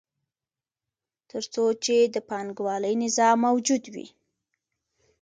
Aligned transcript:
تر 1.29 1.43
څو 1.53 1.63
چې 1.83 1.95
د 2.15 2.15
پانګوالي 2.29 2.93
نظام 3.03 3.37
موجود 3.45 3.83
وي 3.93 4.07